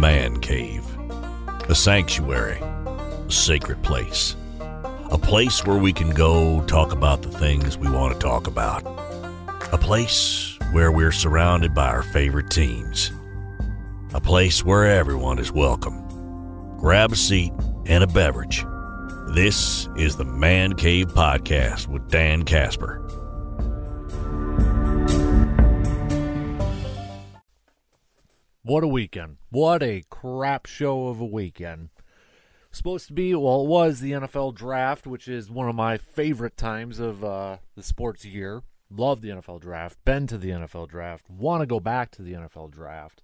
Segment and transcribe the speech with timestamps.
[0.00, 0.82] man cave,
[1.68, 4.34] a sanctuary, a sacred place,
[5.10, 8.82] a place where we can go talk about the things we want to talk about,
[9.72, 13.12] a place where we're surrounded by our favorite teams,
[14.14, 16.02] a place where everyone is welcome.
[16.78, 17.52] Grab a seat
[17.84, 18.64] and a beverage.
[19.34, 23.06] This is the Man Cave Podcast with Dan Casper.
[28.62, 29.38] What a weekend.
[29.50, 31.88] What a crap show of a weekend.
[32.70, 36.56] Supposed to be, well, it was the NFL draft, which is one of my favorite
[36.56, 38.62] times of uh, the sports year.
[38.90, 39.96] Love the NFL draft.
[40.04, 41.30] Been to the NFL draft.
[41.30, 43.22] Want to go back to the NFL draft.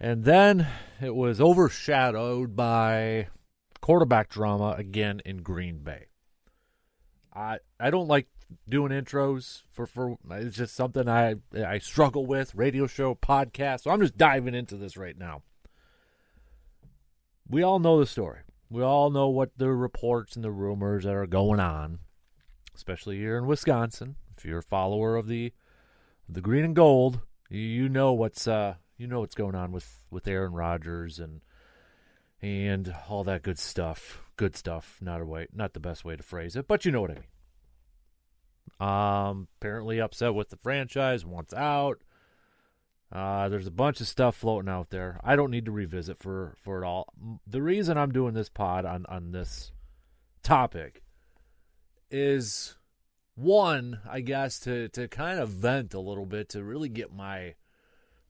[0.00, 0.66] And then
[1.02, 3.28] it was overshadowed by
[3.80, 6.06] quarterback drama again in Green Bay.
[7.34, 8.28] I I don't like
[8.68, 13.82] doing intros for for it's just something I I struggle with radio show podcast.
[13.82, 15.42] So I'm just diving into this right now.
[17.48, 18.40] We all know the story.
[18.70, 22.00] We all know what the reports and the rumors that are going on,
[22.74, 24.16] especially here in Wisconsin.
[24.36, 25.52] If you're a follower of the
[26.28, 30.28] the green and gold, you know what's uh you know what's going on with with
[30.28, 31.40] Aaron Rodgers and
[32.40, 34.22] and all that good stuff.
[34.36, 34.98] Good stuff.
[35.00, 37.14] Not a way, not the best way to phrase it, but you know what I
[37.14, 37.24] mean.
[38.80, 42.02] Um, apparently upset with the franchise, wants out.
[43.10, 45.18] Uh, there's a bunch of stuff floating out there.
[45.24, 47.12] I don't need to revisit for for it all.
[47.46, 49.72] The reason I'm doing this pod on on this
[50.42, 51.02] topic
[52.10, 52.76] is
[53.34, 57.54] one, I guess, to to kind of vent a little bit, to really get my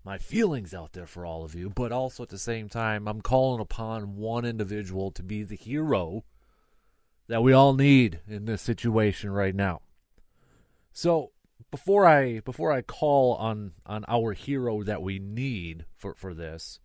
[0.04, 3.20] my feelings out there for all of you, but also at the same time, I'm
[3.20, 6.24] calling upon one individual to be the hero
[7.26, 9.82] that we all need in this situation right now.
[10.98, 11.30] So
[11.70, 16.80] before I before I call on on our hero that we need for for this,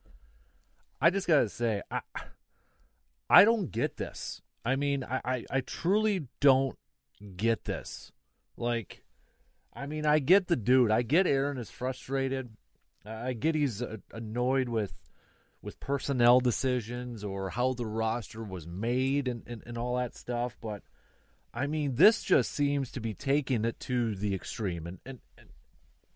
[1.02, 2.02] I just gotta say I
[3.28, 4.44] I don't get this.
[4.64, 6.78] I mean, I I, I truly don't
[7.38, 8.12] get this.
[8.56, 9.04] Like,
[9.74, 10.92] I mean, I get the dude.
[10.92, 12.56] I get Aaron is frustrated.
[13.04, 14.94] I get he's uh, annoyed with
[15.60, 20.56] with personnel decisions or how the roster was made and, and, and all that stuff,
[20.62, 20.84] but
[21.54, 25.50] I mean, this just seems to be taking it to the extreme, and and and,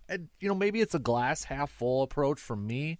[0.10, 3.00] and you know maybe it's a glass half full approach from me.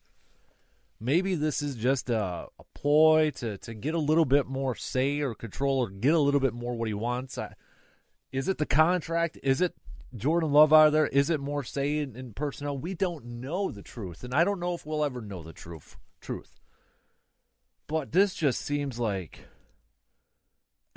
[1.00, 5.22] Maybe this is just a, a ploy to to get a little bit more say
[5.22, 7.38] or control or get a little bit more what he wants.
[7.40, 7.56] I,
[8.32, 9.40] is it the contract?
[9.42, 9.74] Is it
[10.16, 11.08] Jordan Love out there?
[11.08, 12.78] Is it more say in, in personnel?
[12.78, 15.98] We don't know the truth, and I don't know if we'll ever know the truth.
[16.20, 16.60] Truth,
[17.88, 19.46] but this just seems like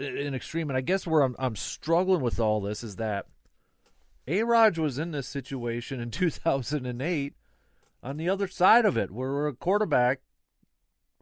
[0.01, 0.71] an extreme.
[0.71, 3.27] And I guess where I'm I'm struggling with all this is that
[4.27, 4.43] A.
[4.43, 7.35] Rod was in this situation in 2008
[8.03, 10.21] on the other side of it, where a quarterback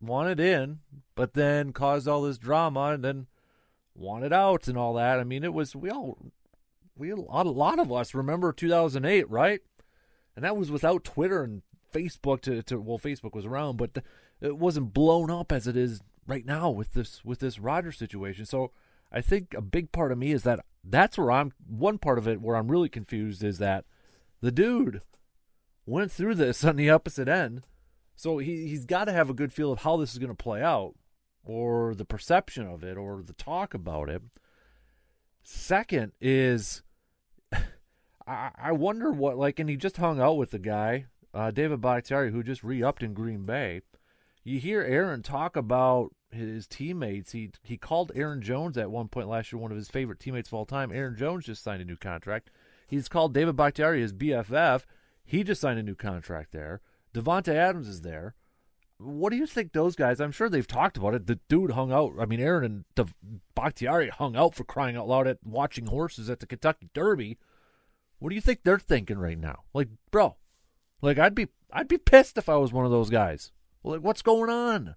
[0.01, 0.79] wanted in,
[1.15, 3.27] but then caused all this drama and then
[3.95, 5.19] wanted out and all that.
[5.19, 6.19] I mean, it was we all
[6.97, 9.61] we a lot, a lot of us remember 2008, right?
[10.37, 11.63] And that was without Twitter and
[11.93, 14.03] Facebook to, to well, Facebook was around, but the,
[14.41, 18.47] it wasn't blown up as it is right now with this with this Rodgers situation.
[18.47, 18.71] So
[19.11, 22.29] I think a big part of me is that that's where I'm one part of
[22.29, 23.85] it where I'm really confused is that
[24.41, 25.01] the dude
[25.87, 27.63] went through this on the opposite end.
[28.15, 30.35] So he he's got to have a good feel of how this is going to
[30.35, 30.95] play out
[31.45, 34.23] or the perception of it or the talk about it.
[35.43, 36.83] Second is
[38.27, 41.81] I, I wonder what like and he just hung out with the guy uh, David
[41.81, 43.83] Bakhtiari who just re-upped in Green Bay.
[44.45, 47.33] You hear Aaron talk about his teammates.
[47.33, 50.49] He he called Aaron Jones at one point last year one of his favorite teammates
[50.49, 50.93] of all time.
[50.93, 52.51] Aaron Jones just signed a new contract.
[52.87, 54.83] He's called David Bakhtiari his BFF.
[55.25, 56.81] He just signed a new contract there.
[57.15, 58.35] Davante Adams is there.
[58.99, 60.21] What do you think those guys?
[60.21, 61.27] I'm sure they've talked about it.
[61.27, 62.15] The dude hung out.
[62.19, 66.29] I mean, Aaron and De- Bakhtiari hung out for crying out loud at watching horses
[66.29, 67.39] at the Kentucky Derby.
[68.19, 69.61] What do you think they're thinking right now?
[69.73, 70.37] Like, bro,
[71.01, 73.53] like I'd be I'd be pissed if I was one of those guys.
[73.85, 74.97] Like, what's going on?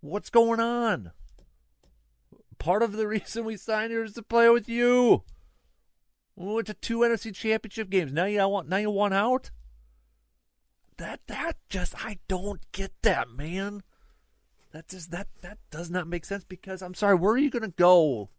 [0.00, 1.12] What's going on?
[2.58, 5.24] Part of the reason we signed here is to play with you.
[6.36, 8.12] We went to two NFC championship games.
[8.12, 9.50] Now you want now you want out?
[10.96, 13.82] That that just I don't get that, man.
[14.72, 17.68] That just that that does not make sense because I'm sorry, where are you gonna
[17.68, 18.30] go,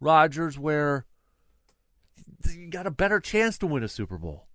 [0.00, 0.58] Rodgers?
[0.58, 1.06] where
[2.52, 4.48] you got a better chance to win a Super Bowl?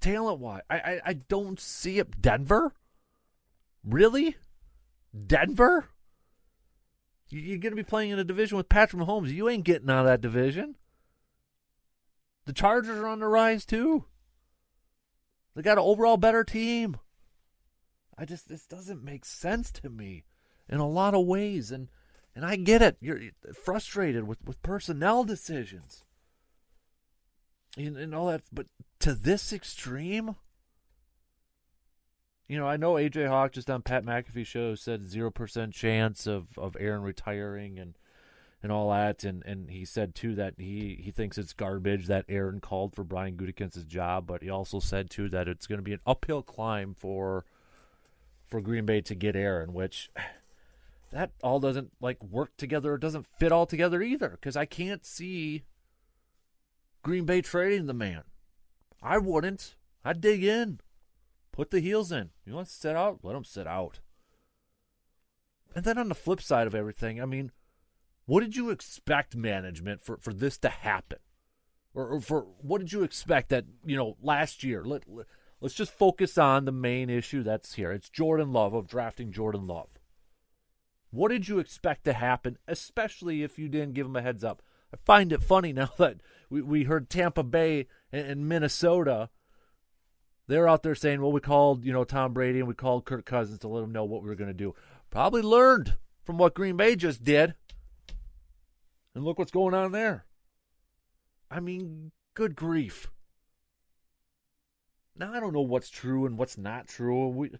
[0.00, 0.62] Talent wise.
[0.70, 2.22] I, I I don't see it.
[2.22, 2.72] Denver?
[3.84, 4.36] Really?
[5.26, 5.88] Denver?
[7.28, 9.32] You're going to be playing in a division with Patrick Mahomes.
[9.32, 10.76] You ain't getting out of that division.
[12.44, 14.06] The Chargers are on the rise, too.
[15.54, 16.96] They got an overall better team.
[18.16, 20.24] I just this doesn't make sense to me
[20.68, 21.88] in a lot of ways, and
[22.34, 22.96] and I get it.
[23.00, 23.20] You're
[23.54, 26.04] frustrated with with personnel decisions
[27.76, 28.66] and, and all that, but
[29.00, 30.36] to this extreme.
[32.50, 36.26] You know, I know AJ Hawk just on Pat McAfee show said zero percent chance
[36.26, 37.96] of, of Aaron retiring and
[38.60, 42.24] and all that, and, and he said too that he, he thinks it's garbage that
[42.28, 45.84] Aaron called for Brian Gutekunst's job, but he also said too that it's going to
[45.84, 47.44] be an uphill climb for
[48.48, 50.10] for Green Bay to get Aaron, which
[51.12, 52.96] that all doesn't like work together.
[52.96, 55.62] It doesn't fit all together either because I can't see
[57.04, 58.24] Green Bay trading the man.
[59.00, 59.76] I wouldn't.
[60.04, 60.80] I'd dig in,
[61.60, 62.30] put the heels in.
[62.46, 63.18] You want to sit out?
[63.22, 64.00] Let them sit out.
[65.76, 67.52] And then on the flip side of everything, I mean,
[68.24, 71.18] what did you expect, management, for, for this to happen?
[71.92, 74.82] Or, or for what did you expect that, you know, last year?
[74.82, 75.26] Let, let,
[75.60, 77.92] let's just focus on the main issue that's here.
[77.92, 79.88] It's Jordan Love of drafting Jordan Love.
[81.10, 84.62] What did you expect to happen, especially if you didn't give him a heads up?
[84.94, 89.28] I find it funny now that we, we heard Tampa Bay and, and Minnesota.
[90.50, 93.24] They're out there saying, well, we called, you know, Tom Brady and we called Kirk
[93.24, 94.74] Cousins to let them know what we were going to do.
[95.08, 97.54] Probably learned from what Green Bay just did.
[99.14, 100.24] And look what's going on there.
[101.52, 103.12] I mean, good grief.
[105.16, 107.28] Now I don't know what's true and what's not true.
[107.28, 107.52] We,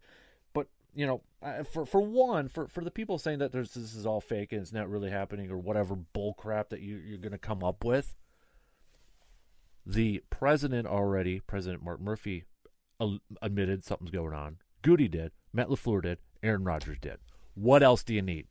[0.52, 1.22] but you know,
[1.70, 4.72] for for one, for for the people saying that this is all fake and it's
[4.72, 8.16] not really happening or whatever bull crap that you you're going to come up with.
[9.86, 12.44] The president already, President Mark Murphy,
[13.42, 14.58] admitted something's going on.
[14.82, 15.32] Goody did.
[15.52, 16.18] Matt LaFleur did.
[16.42, 17.18] Aaron Rodgers did.
[17.54, 18.46] What else do you need?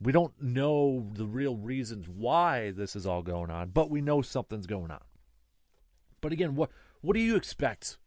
[0.00, 4.22] We don't know the real reasons why this is all going on, but we know
[4.22, 5.02] something's going on.
[6.20, 6.70] But again, what
[7.00, 7.98] what do you expect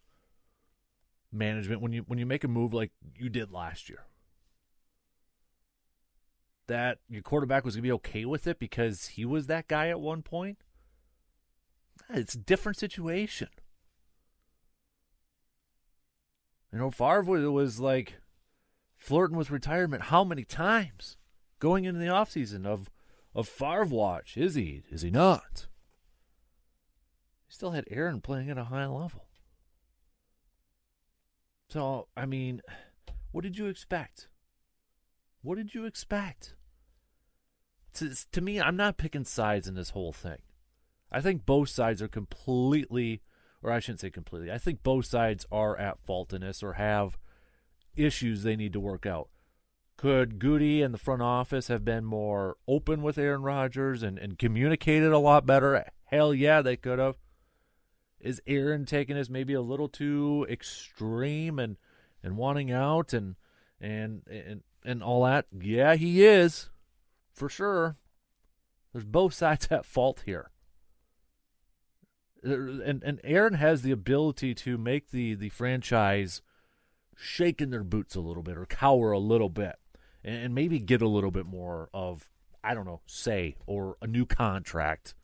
[1.32, 4.06] management when you when you make a move like you did last year?
[6.68, 9.90] That your quarterback was going to be okay with it because he was that guy
[9.90, 10.60] at one point?
[12.10, 13.50] It's a different situation.
[16.72, 18.16] You know, Favre was like
[18.98, 21.18] flirting with retirement how many times?
[21.62, 22.90] going into the offseason of
[23.34, 24.36] of Favre watch.
[24.36, 24.84] Is he?
[24.90, 25.68] Is he not?
[27.48, 29.28] He still had Aaron playing at a high level.
[31.70, 32.62] So, I mean,
[33.32, 34.28] what did you expect?
[35.42, 36.56] What did you expect?
[37.94, 40.42] To, to me, I'm not picking sides in this whole thing.
[41.10, 43.22] I think both sides are completely,
[43.62, 46.74] or I shouldn't say completely, I think both sides are at fault in this or
[46.74, 47.18] have
[47.96, 49.30] issues they need to work out.
[49.98, 54.40] Could Goody and the front office have been more open with Aaron Rodgers and, and
[54.40, 55.86] communicated a lot better?
[56.06, 57.18] Hell yeah, they could have.
[58.20, 61.78] Is Aaron taking this maybe a little too extreme and
[62.24, 63.36] and wanting out and
[63.80, 65.46] and and and all that?
[65.60, 66.70] Yeah, he is.
[67.34, 67.98] For sure.
[68.92, 70.51] There's both sides at fault here.
[72.44, 76.42] And and Aaron has the ability to make the the franchise
[77.16, 79.76] shake in their boots a little bit or cower a little bit
[80.24, 82.30] and maybe get a little bit more of
[82.64, 85.16] I don't know, say or a new contract,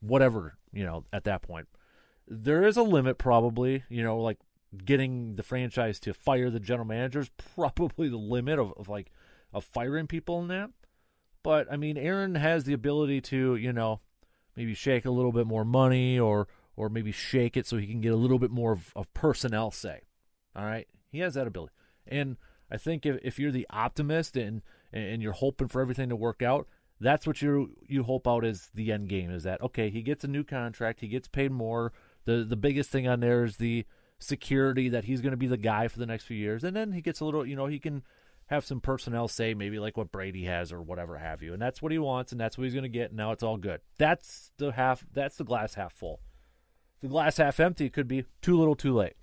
[0.00, 1.68] whatever, you know, at that point.
[2.26, 4.38] There is a limit probably, you know, like
[4.84, 9.12] getting the franchise to fire the general manager is probably the limit of, of like
[9.52, 10.70] of firing people in that.
[11.42, 14.00] But I mean Aaron has the ability to, you know,
[14.56, 18.00] maybe shake a little bit more money or or maybe shake it so he can
[18.00, 20.02] get a little bit more of, of personnel say.
[20.54, 20.86] All right.
[21.10, 21.72] He has that ability.
[22.06, 22.36] And
[22.70, 24.62] I think if, if you're the optimist and
[24.92, 26.66] and you're hoping for everything to work out,
[27.00, 29.30] that's what you you hope out is the end game.
[29.30, 29.90] Is that okay?
[29.90, 31.92] He gets a new contract, he gets paid more.
[32.24, 33.84] the The biggest thing on there is the
[34.18, 36.92] security that he's going to be the guy for the next few years, and then
[36.92, 38.02] he gets a little, you know, he can
[38.46, 41.80] have some personnel say maybe like what Brady has or whatever have you, and that's
[41.80, 43.10] what he wants, and that's what he's going to get.
[43.10, 43.80] And now it's all good.
[43.96, 45.06] That's the half.
[45.12, 46.20] That's the glass half full.
[47.00, 49.14] The glass half empty could be too little, too late.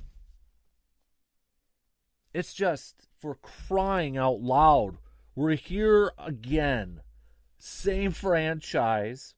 [2.34, 4.98] It's just for crying out loud.
[5.36, 7.02] We're here again.
[7.58, 9.36] Same franchise.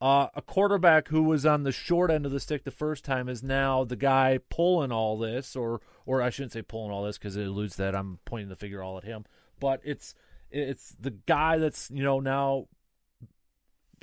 [0.00, 3.28] Uh, a quarterback who was on the short end of the stick the first time
[3.28, 7.18] is now the guy pulling all this, or or I shouldn't say pulling all this
[7.18, 9.24] because it alludes that I'm pointing the figure all at him.
[9.60, 10.14] But it's
[10.50, 12.66] it's the guy that's you know now,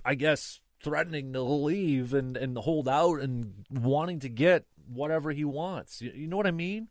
[0.06, 5.44] I guess threatening to leave and and hold out and wanting to get whatever he
[5.44, 6.02] wants.
[6.02, 6.88] You, you know what I mean?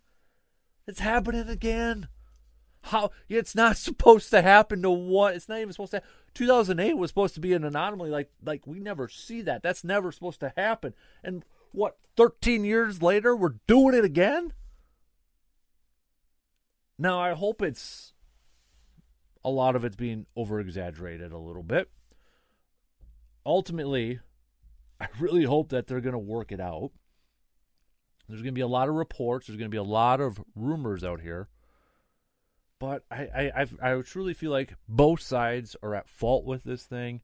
[0.87, 2.09] It's happening again.
[2.83, 6.03] How it's not supposed to happen to what it's not even supposed to
[6.35, 9.63] 2008 was supposed to be an anomaly like like we never see that.
[9.63, 10.95] That's never supposed to happen.
[11.23, 14.53] And what 13 years later we're doing it again?
[16.99, 18.13] Now, I hope it's
[19.45, 21.89] a lot of it's being over exaggerated a little bit.
[23.49, 24.21] Ultimately,
[25.01, 26.91] I really hope that they're going to work it out.
[28.29, 29.47] There's going to be a lot of reports.
[29.47, 31.49] There's going to be a lot of rumors out here.
[32.79, 33.53] But I, I,
[33.83, 37.23] I, I truly feel like both sides are at fault with this thing.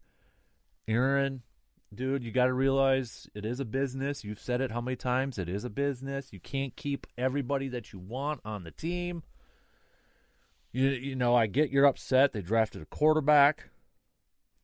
[0.89, 1.43] Aaron,
[1.95, 4.25] dude, you got to realize it is a business.
[4.25, 5.39] You've said it how many times?
[5.39, 6.33] It is a business.
[6.33, 9.25] You can't keep everybody that you want on the team.
[10.73, 12.33] You, you know, I get you're upset.
[12.33, 13.69] They drafted a quarterback.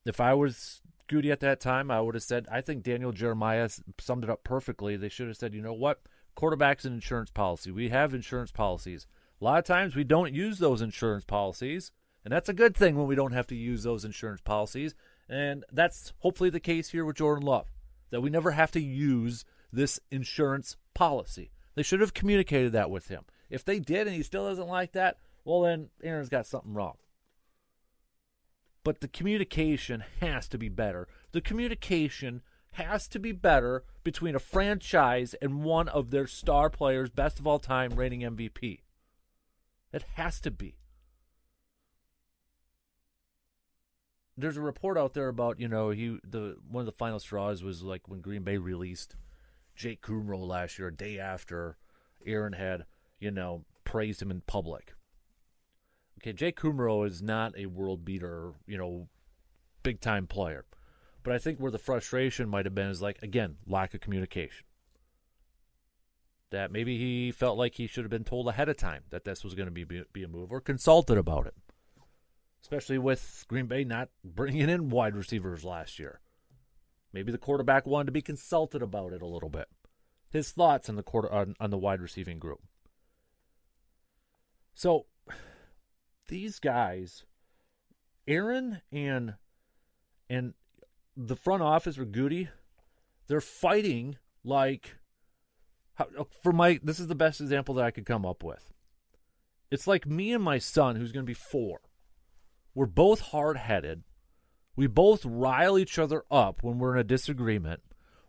[0.07, 3.69] If I was Goody at that time, I would have said, I think Daniel Jeremiah
[3.99, 4.97] summed it up perfectly.
[4.97, 6.01] They should have said, you know what?
[6.37, 7.73] Quarterback's an insurance policy.
[7.73, 9.09] We have insurance policies.
[9.41, 11.91] A lot of times we don't use those insurance policies,
[12.25, 14.95] and that's a good thing when we don't have to use those insurance policies.
[15.29, 17.73] And that's hopefully the case here with Jordan Love,
[18.11, 21.51] that we never have to use this insurance policy.
[21.75, 23.25] They should have communicated that with him.
[23.51, 26.95] If they did and he still doesn't like that, well, then Aaron's got something wrong.
[28.83, 31.07] But the communication has to be better.
[31.33, 37.11] The communication has to be better between a franchise and one of their star players,
[37.11, 38.81] best of all time, reigning MVP.
[39.93, 40.77] It has to be.
[44.37, 47.63] There's a report out there about you know he the one of the final straws
[47.63, 49.17] was like when Green Bay released
[49.75, 51.77] Jake Kumerow last year, a day after
[52.25, 52.87] Aaron had
[53.19, 54.95] you know praised him in public.
[56.21, 59.09] Okay, Jake Kumerow is not a world beater, you know,
[59.83, 60.67] big time player.
[61.23, 64.67] But I think where the frustration might have been is like, again, lack of communication.
[66.51, 69.45] That maybe he felt like he should have been told ahead of time that this
[69.45, 71.55] was going to be, be a move or consulted about it.
[72.61, 76.21] Especially with Green Bay not bringing in wide receivers last year.
[77.13, 79.69] Maybe the quarterback wanted to be consulted about it a little bit.
[80.29, 82.61] His thoughts on the quarter on, on the wide receiving group.
[84.75, 85.07] So
[86.31, 87.25] these guys,
[88.27, 89.35] Aaron and
[90.31, 90.55] and
[91.17, 92.49] the front office or Goody,
[93.27, 94.97] they're fighting like
[95.99, 98.73] oh, for my this is the best example that I could come up with.
[99.71, 101.81] It's like me and my son who's going to be 4.
[102.75, 104.03] We're both hard-headed.
[104.75, 107.83] We both rile each other up when we're in a disagreement.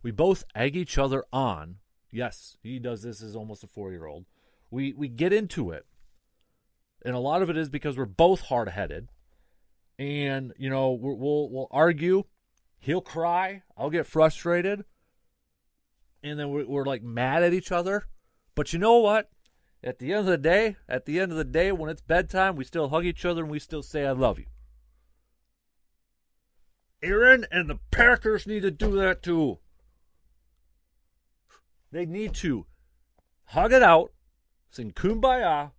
[0.04, 1.78] We both egg each other on.
[2.12, 4.26] Yes, he does this as almost a 4-year-old.
[4.70, 5.86] We we get into it.
[7.04, 9.10] And a lot of it is because we're both hard-headed.
[9.98, 12.24] And, you know, we will we'll argue
[12.82, 13.62] He'll cry.
[13.78, 14.84] I'll get frustrated.
[16.24, 18.08] And then we're, we're like mad at each other.
[18.56, 19.30] But you know what?
[19.84, 22.56] At the end of the day, at the end of the day, when it's bedtime,
[22.56, 24.46] we still hug each other and we still say, I love you.
[27.04, 29.60] Aaron and the Packers need to do that too.
[31.92, 32.66] They need to
[33.46, 34.12] hug it out,
[34.72, 35.72] sing kumbaya,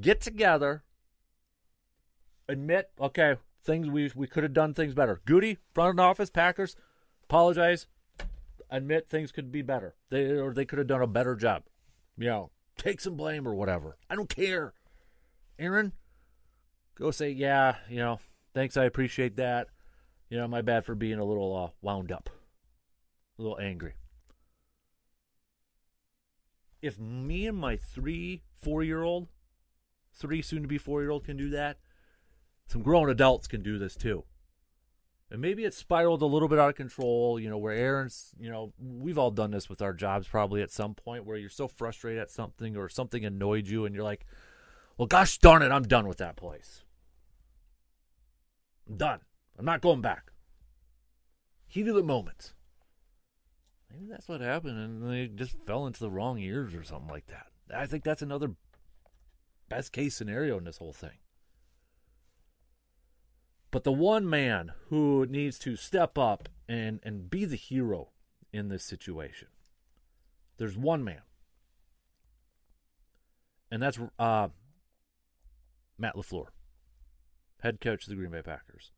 [0.00, 0.84] get together,
[2.48, 5.20] admit, okay, things we we could have done things better.
[5.24, 6.76] Goody, front office, Packers,
[7.24, 7.86] apologize,
[8.70, 9.94] admit things could be better.
[10.10, 11.64] They or they could have done a better job.
[12.16, 13.96] You know, take some blame or whatever.
[14.10, 14.74] I don't care.
[15.58, 15.92] Aaron,
[16.94, 17.76] go say yeah.
[17.88, 18.20] You know,
[18.54, 18.76] thanks.
[18.76, 19.68] I appreciate that.
[20.28, 22.30] You know, my bad for being a little uh, wound up,
[23.38, 23.94] a little angry.
[26.80, 29.28] If me and my three, four year old,
[30.12, 31.78] three soon to be four year old can do that,
[32.66, 34.24] some grown adults can do this too.
[35.30, 38.50] And maybe it spiraled a little bit out of control, you know, where Aaron's, you
[38.50, 41.68] know, we've all done this with our jobs probably at some point where you're so
[41.68, 44.26] frustrated at something or something annoyed you and you're like,
[44.98, 46.82] well, gosh darn it, I'm done with that place.
[48.86, 49.20] I'm done.
[49.58, 50.32] I'm not going back.
[51.66, 52.52] Heat of the moment.
[53.90, 57.28] Maybe that's what happened and they just fell into the wrong ears or something like
[57.28, 57.46] that.
[57.74, 58.50] I think that's another
[59.74, 61.18] best case scenario in this whole thing.
[63.70, 68.10] But the one man who needs to step up and, and be the hero
[68.52, 69.48] in this situation,
[70.58, 71.22] there's one man.
[73.70, 74.48] And that's uh,
[75.98, 76.48] Matt LaFleur,
[77.62, 78.92] head coach of the Green Bay Packers.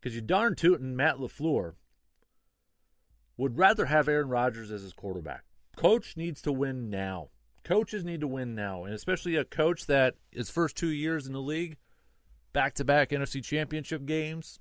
[0.00, 1.74] Because you darn tootin' Matt LaFleur
[3.36, 5.44] would rather have Aaron Rodgers as his quarterback.
[5.76, 7.28] Coach needs to win now.
[7.64, 8.84] Coaches need to win now.
[8.84, 11.76] And especially a coach that his first two years in the league–
[12.52, 14.58] back to back NFC championship games.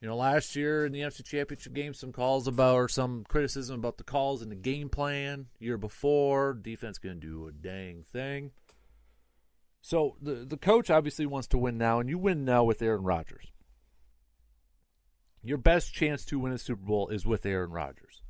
[0.00, 3.78] You know, last year in the NFC championship game, some calls about or some criticism
[3.78, 5.46] about the calls and the game plan.
[5.58, 8.50] Year before, defense to do a dang thing.
[9.80, 13.02] So the the coach obviously wants to win now, and you win now with Aaron
[13.02, 13.46] Rodgers.
[15.42, 18.22] Your best chance to win a Super Bowl is with Aaron Rodgers.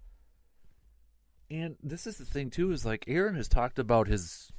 [1.51, 4.53] And this is the thing too is like Aaron has talked about his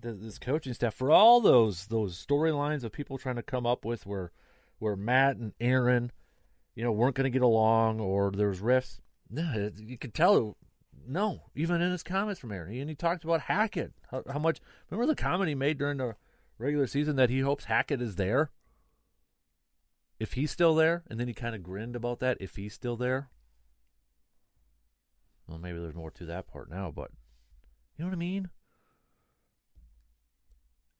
[0.00, 4.06] this coaching staff for all those those storylines of people trying to come up with
[4.06, 4.30] where
[4.78, 6.12] where Matt and Aaron,
[6.74, 9.00] you know, weren't going to get along or there was rifts.
[9.30, 10.56] No, you could tell.
[11.06, 13.92] No, even in his comments from Aaron, and he talked about Hackett.
[14.10, 14.60] How, how much?
[14.90, 16.16] Remember the comment he made during the
[16.58, 18.50] regular season that he hopes Hackett is there.
[20.20, 22.36] If he's still there, and then he kind of grinned about that.
[22.40, 23.30] If he's still there,
[25.48, 27.10] well, maybe there's more to that part now, but
[27.96, 28.50] you know what I mean?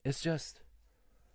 [0.04, 0.62] It's just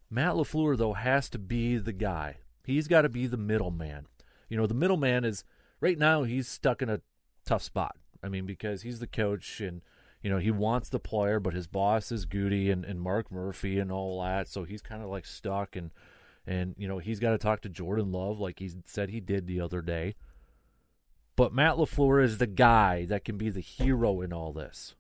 [0.10, 2.38] Matt LaFleur though has to be the guy.
[2.64, 4.08] He's got to be the middleman.
[4.50, 5.44] You know, the middleman is
[5.80, 7.02] right now he's stuck in a
[7.46, 7.98] tough spot.
[8.24, 9.82] I mean, because he's the coach and
[10.22, 13.78] you know, he wants the player, but his boss is Goody and, and Mark Murphy
[13.78, 15.92] and all that, so he's kind of like stuck and
[16.48, 19.48] and you know, he's got to talk to Jordan Love like he said he did
[19.48, 20.16] the other day.
[21.36, 24.96] But Matt LaFleur is the guy that can be the hero in all this.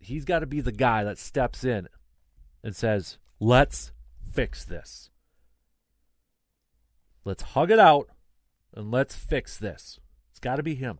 [0.00, 1.88] He's got to be the guy that steps in
[2.64, 3.92] and says, let's
[4.32, 5.10] fix this.
[7.24, 8.08] Let's hug it out
[8.74, 10.00] and let's fix this.
[10.30, 10.98] It's got to be him.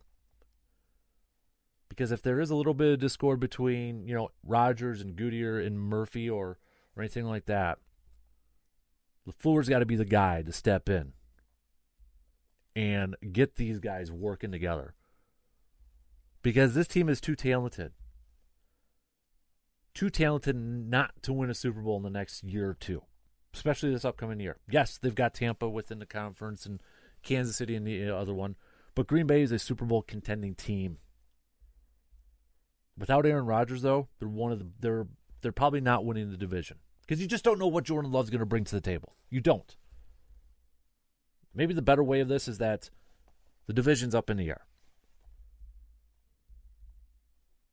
[1.88, 5.58] Because if there is a little bit of discord between, you know, Rodgers and Goodyear
[5.58, 6.58] and Murphy or,
[6.96, 7.78] or anything like that,
[9.28, 11.12] LaFleur's got to be the guy to step in
[12.74, 14.94] and get these guys working together.
[16.42, 17.92] Because this team is too talented.
[19.94, 23.02] Too talented not to win a Super Bowl in the next year or two,
[23.54, 24.56] especially this upcoming year.
[24.70, 26.80] Yes, they've got Tampa within the conference and
[27.22, 28.56] Kansas City in the other one,
[28.94, 30.98] but Green Bay is a Super Bowl contending team.
[32.98, 35.06] Without Aaron Rodgers, though, they're one of the they're
[35.40, 38.40] they're probably not winning the division because you just don't know what Jordan Love's going
[38.40, 39.16] to bring to the table.
[39.30, 39.76] You don't.
[41.54, 42.90] Maybe the better way of this is that
[43.66, 44.62] the division's up in the air.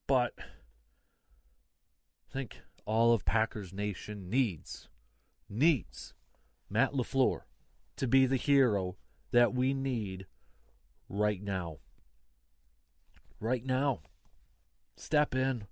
[0.07, 4.89] But I think all of Packers Nation needs
[5.47, 6.13] needs
[6.69, 7.41] Matt LaFleur
[7.95, 8.97] to be the hero
[9.31, 10.25] that we need
[11.07, 11.77] right now.
[13.39, 14.01] Right now.
[14.95, 15.65] Step in.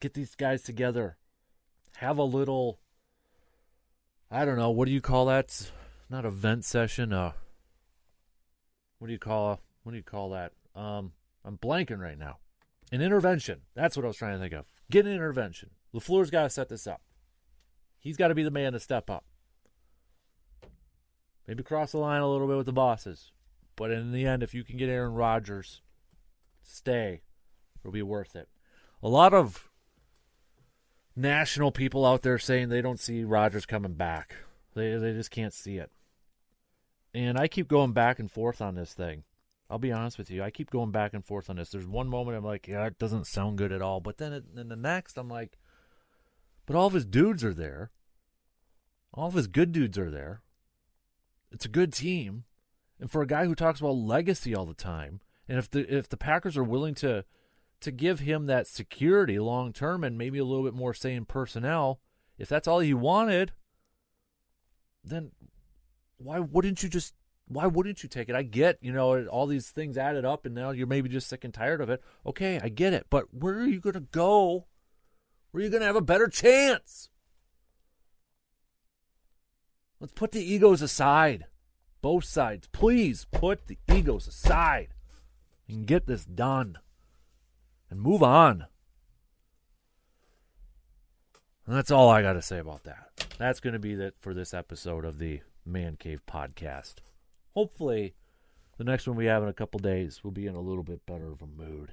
[0.00, 1.16] Get these guys together.
[1.96, 2.80] Have a little
[4.30, 5.70] I don't know, what do you call that?
[6.10, 7.12] Not a vent session.
[7.12, 7.32] Uh,
[8.98, 10.52] what do you call what do you call that?
[10.74, 11.12] Um,
[11.44, 12.38] I'm blanking right now.
[12.92, 13.60] An intervention.
[13.74, 14.66] That's what I was trying to think of.
[14.90, 15.70] Get an intervention.
[15.94, 17.00] Lafleur's got to set this up.
[17.98, 19.24] He's got to be the man to step up.
[21.46, 23.32] Maybe cross the line a little bit with the bosses,
[23.76, 25.82] but in the end, if you can get Aaron Rodgers,
[26.62, 27.22] stay.
[27.80, 28.48] It'll be worth it.
[29.02, 29.68] A lot of
[31.16, 34.36] national people out there saying they don't see Rodgers coming back.
[34.74, 35.90] They they just can't see it.
[37.12, 39.24] And I keep going back and forth on this thing.
[39.68, 40.42] I'll be honest with you.
[40.42, 41.70] I keep going back and forth on this.
[41.70, 44.00] There's one moment I'm like, yeah, it doesn't sound good at all.
[44.00, 45.58] But then it, then the next, I'm like,
[46.66, 47.90] but all of his dudes are there.
[49.14, 50.42] All of his good dudes are there.
[51.52, 52.44] It's a good team.
[53.00, 56.08] And for a guy who talks about legacy all the time, and if the if
[56.08, 57.24] the Packers are willing to
[57.80, 61.24] to give him that security long term and maybe a little bit more say in
[61.24, 62.00] personnel,
[62.38, 63.52] if that's all he wanted,
[65.02, 65.32] then
[66.20, 67.14] why wouldn't you just
[67.48, 68.36] why wouldn't you take it?
[68.36, 71.42] I get, you know, all these things added up and now you're maybe just sick
[71.42, 72.00] and tired of it.
[72.24, 73.06] Okay, I get it.
[73.10, 74.66] But where are you going to go?
[75.50, 77.08] Where are you going to have a better chance?
[79.98, 81.46] Let's put the egos aside.
[82.02, 82.68] Both sides.
[82.70, 84.94] Please put the egos aside
[85.68, 86.78] and get this done
[87.90, 88.66] and move on.
[91.66, 93.26] And that's all I got to say about that.
[93.38, 96.96] That's going to be it for this episode of the Man Cave podcast.
[97.54, 98.14] Hopefully,
[98.78, 101.04] the next one we have in a couple days, we'll be in a little bit
[101.06, 101.92] better of a mood.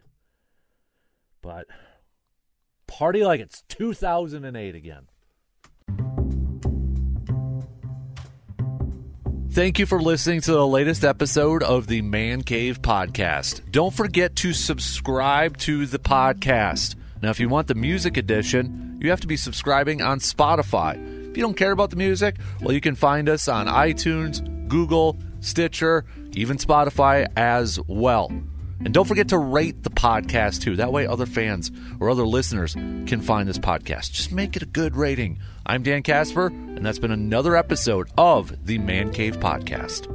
[1.41, 1.67] But
[2.87, 5.07] party like it's 2008 again.
[9.51, 13.71] Thank you for listening to the latest episode of the Man Cave podcast.
[13.71, 16.93] Don't forget to subscribe to the podcast.
[17.23, 21.43] Now, if you want the music edition, you have to be subscribing on Spotify you
[21.43, 26.57] don't care about the music, well, you can find us on iTunes, Google, Stitcher, even
[26.57, 28.27] Spotify as well.
[28.83, 30.75] And don't forget to rate the podcast too.
[30.75, 34.11] That way, other fans or other listeners can find this podcast.
[34.11, 35.39] Just make it a good rating.
[35.65, 40.07] I'm Dan Casper, and that's been another episode of the Man Cave Podcast.